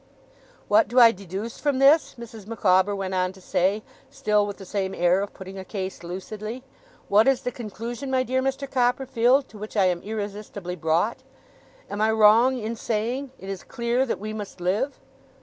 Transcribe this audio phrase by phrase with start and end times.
[0.67, 2.47] 'What do I deduce from this?' Mrs.
[2.47, 6.63] Micawber went on to say, still with the same air of putting a case lucidly.
[7.07, 8.67] 'What is the conclusion, my dear Mr.
[8.67, 11.19] Copperfield, to which I am irresistibly brought?
[11.87, 14.99] Am I wrong in saying, it is clear that we must live?